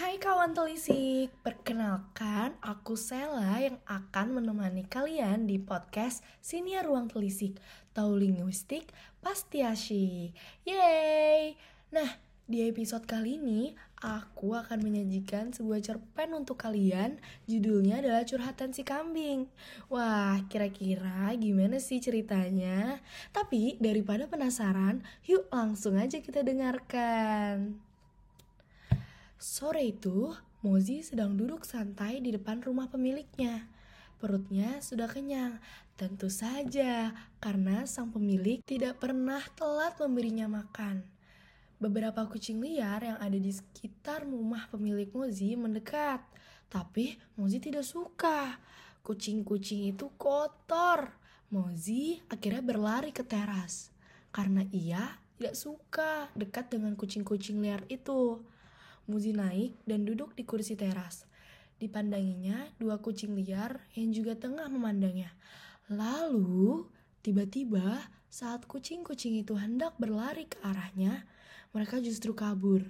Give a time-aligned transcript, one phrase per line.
[0.00, 7.60] Hai kawan telisik, perkenalkan aku Sela yang akan menemani kalian di podcast Sinia Ruang Telisik
[7.92, 8.88] Tahu Linguistik
[9.20, 10.32] Pasti Asyik
[10.64, 11.52] Yeay!
[11.92, 12.16] Nah,
[12.48, 18.80] di episode kali ini aku akan menyajikan sebuah cerpen untuk kalian Judulnya adalah Curhatan Si
[18.80, 19.52] Kambing
[19.92, 23.04] Wah, kira-kira gimana sih ceritanya?
[23.36, 27.89] Tapi daripada penasaran, yuk langsung aja kita dengarkan
[29.40, 33.64] Sore itu, Mozi sedang duduk santai di depan rumah pemiliknya.
[34.20, 35.56] Perutnya sudah kenyang,
[35.96, 41.00] tentu saja karena sang pemilik tidak pernah telat memberinya makan.
[41.80, 46.20] Beberapa kucing liar yang ada di sekitar rumah pemilik Mozi mendekat,
[46.68, 48.60] tapi Mozi tidak suka.
[49.00, 51.16] Kucing-kucing itu kotor.
[51.48, 53.88] Mozi akhirnya berlari ke teras
[54.36, 58.44] karena ia tidak suka dekat dengan kucing-kucing liar itu.
[59.08, 61.24] Muzi naik dan duduk di kursi teras.
[61.80, 65.32] Dipandanginya dua kucing liar yang juga tengah memandangnya.
[65.88, 66.84] Lalu,
[67.24, 71.26] tiba-tiba saat kucing-kucing itu hendak berlari ke arahnya,
[71.74, 72.84] mereka justru kabur.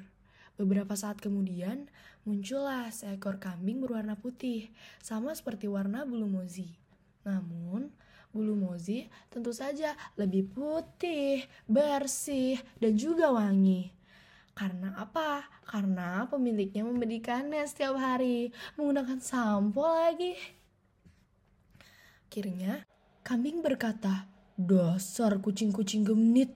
[0.61, 1.89] Beberapa saat kemudian,
[2.29, 4.69] muncullah seekor kambing berwarna putih,
[5.01, 6.69] sama seperti warna bulu mozi.
[7.25, 7.89] Namun,
[8.37, 14.00] bulu mozi tentu saja lebih putih, bersih, dan juga wangi.
[14.61, 15.49] Karena apa?
[15.65, 20.37] Karena pemiliknya memberikannya setiap hari menggunakan sampo lagi.
[22.29, 22.85] Akhirnya,
[23.25, 24.29] kambing berkata,
[24.61, 26.53] dasar kucing-kucing gemnit.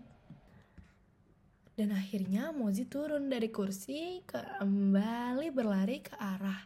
[1.81, 6.61] Dan akhirnya Mozi turun dari kursi kembali berlari ke arah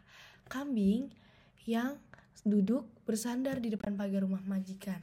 [0.51, 1.07] kambing
[1.71, 2.03] yang
[2.43, 4.99] duduk bersandar di depan pagar rumah majikan.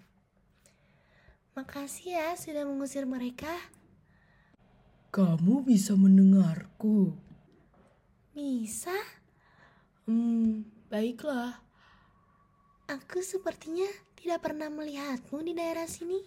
[1.56, 3.56] Makasih ya sudah mengusir mereka.
[5.16, 7.16] Kamu bisa mendengarku?
[8.36, 8.92] Bisa?
[10.04, 11.56] Hmm, baiklah.
[12.92, 13.88] Aku sepertinya
[14.20, 16.20] tidak pernah melihatmu di daerah sini.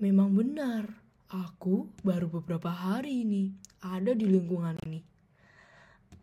[0.00, 0.88] Memang benar,
[1.28, 3.52] aku baru beberapa hari ini
[3.84, 5.04] ada di lingkungan ini.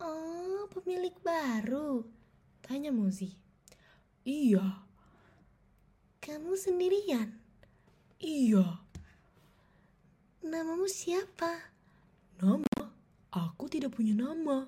[0.01, 2.01] Oh, pemilik baru?
[2.65, 3.37] Tanya Mozi.
[4.25, 4.81] Iya.
[6.25, 7.37] Kamu sendirian?
[8.17, 8.86] Iya.
[10.47, 11.75] Namamu siapa?
[12.39, 12.79] Nama?
[13.35, 14.63] Aku tidak punya nama.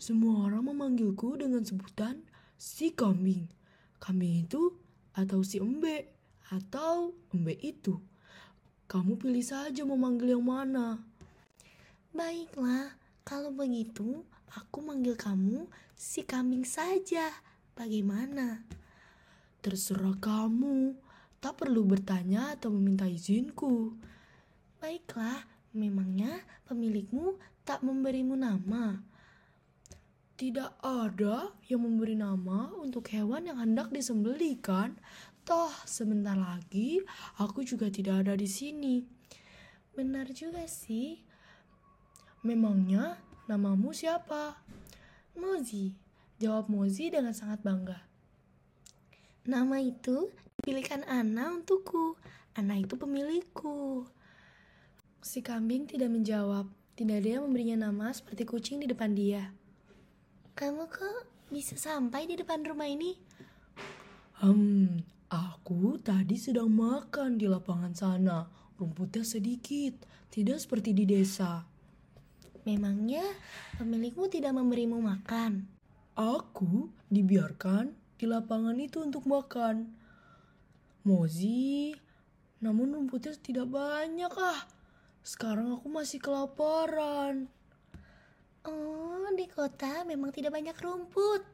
[0.00, 2.24] Semua orang memanggilku dengan sebutan
[2.56, 3.44] si kambing.
[4.00, 4.72] Kambing itu
[5.12, 6.08] atau si embe
[6.48, 8.00] atau embe itu.
[8.88, 10.96] Kamu pilih saja mau manggil yang mana.
[12.16, 17.28] Baiklah, kalau begitu aku manggil kamu si kambing saja.
[17.76, 18.64] Bagaimana?
[19.60, 20.96] Terserah kamu.
[21.36, 23.92] Tak perlu bertanya atau meminta izinku.
[24.78, 25.42] Baiklah,
[25.74, 26.38] memangnya
[26.70, 27.34] pemilikmu
[27.66, 29.02] tak memberimu nama?
[30.38, 34.94] Tidak ada yang memberi nama untuk hewan yang hendak disembelih kan?
[35.42, 37.02] Toh sebentar lagi
[37.42, 39.02] aku juga tidak ada di sini.
[39.98, 41.26] Benar juga sih.
[42.46, 43.18] Memangnya
[43.50, 44.62] namamu siapa?
[45.34, 45.90] Mozi,
[46.38, 47.98] jawab Mozi dengan sangat bangga.
[49.42, 50.30] Nama itu
[50.62, 52.14] dipilihkan Ana untukku.
[52.54, 54.06] Ana itu pemilikku.
[55.18, 56.70] Si kambing tidak menjawab.
[56.94, 59.54] Tidak ada yang memberinya nama seperti kucing di depan dia.
[60.58, 63.14] Kamu kok bisa sampai di depan rumah ini?
[64.42, 68.46] Hmm, aku tadi sedang makan di lapangan sana.
[68.78, 71.66] Rumputnya sedikit, tidak seperti di desa.
[72.62, 73.26] Memangnya
[73.78, 75.66] pemilikmu tidak memberimu makan?
[76.14, 79.94] Aku dibiarkan di lapangan itu untuk makan.
[81.06, 81.94] Mozi,
[82.58, 84.77] namun rumputnya tidak banyak ah.
[85.28, 87.52] Sekarang aku masih kelaparan.
[88.64, 91.44] Oh, di kota memang tidak banyak rumput.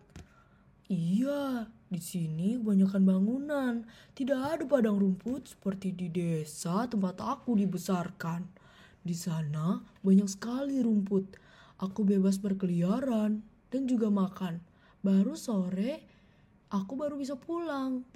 [0.87, 3.75] Iya, di sini kebanyakan bangunan.
[4.15, 8.47] Tidak ada padang rumput seperti di desa tempat aku dibesarkan.
[9.03, 11.35] Di sana banyak sekali rumput.
[11.83, 13.43] Aku bebas berkeliaran
[13.75, 14.63] dan juga makan.
[15.03, 15.99] Baru sore,
[16.71, 18.07] aku baru bisa pulang.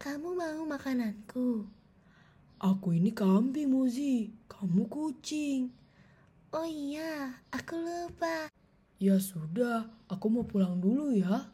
[0.00, 1.81] Kamu mau makananku?
[2.62, 4.30] Aku ini kambing, Mozi.
[4.46, 5.74] Kamu kucing.
[6.54, 8.46] Oh iya, aku lupa.
[9.02, 11.50] Ya sudah, aku mau pulang dulu ya.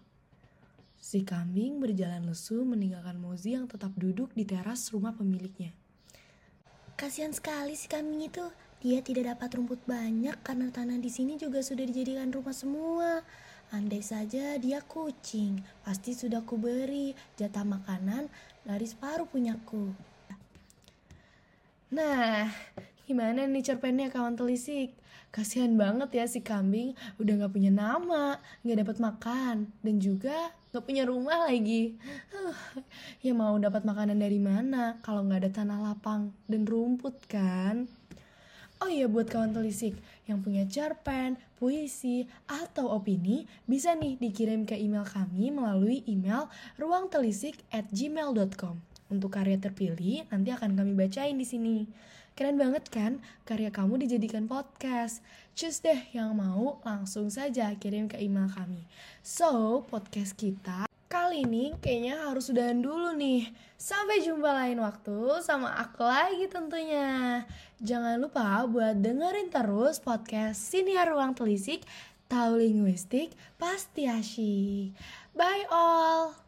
[1.01, 5.73] Si kambing berjalan lesu meninggalkan Mozi yang tetap duduk di teras rumah pemiliknya.
[7.01, 8.45] Kasihan sekali si kambing itu.
[8.85, 13.25] Dia tidak dapat rumput banyak karena tanah di sini juga sudah dijadikan rumah semua.
[13.73, 18.29] Andai saja dia kucing, pasti sudah kuberi jatah makanan
[18.61, 19.97] dari separuh punyaku.
[21.89, 22.53] Nah,
[23.09, 24.93] gimana nih cerpennya kawan telisik?
[25.29, 30.85] kasihan banget ya si kambing udah gak punya nama, gak dapat makan, dan juga gak
[30.89, 32.01] punya rumah lagi.
[32.33, 32.57] Huh,
[33.25, 37.89] ya mau dapat makanan dari mana kalau gak ada tanah lapang dan rumput kan?
[38.79, 39.99] Oh iya buat kawan telisik
[40.31, 46.47] yang punya cerpen, puisi, atau opini bisa nih dikirim ke email kami melalui email
[46.79, 48.79] ruangtelisik at gmail.com.
[49.09, 51.89] Untuk karya terpilih nanti akan kami bacain di sini.
[52.39, 55.25] Keren banget kan karya kamu dijadikan podcast?
[55.59, 58.87] Cus deh yang mau langsung saja kirim ke email kami.
[59.27, 63.49] So, podcast kita kali ini kayaknya harus udahan dulu nih.
[63.75, 67.43] Sampai jumpa lain waktu sama aku lagi tentunya.
[67.81, 71.83] Jangan lupa buat dengerin terus podcast Siniar Ruang Telisik
[72.29, 74.93] Tahu Linguistik Pasti Asyik.
[75.33, 76.48] Bye all.